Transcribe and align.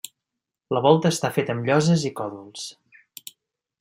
La 0.77 0.81
volta 0.85 1.11
està 1.15 1.31
feta 1.37 1.55
amb 1.57 1.69
lloses 1.71 2.07
i 2.09 2.13
còdols. 2.21 2.65